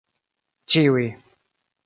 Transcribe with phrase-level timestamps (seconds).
[0.73, 1.05] ĉiuj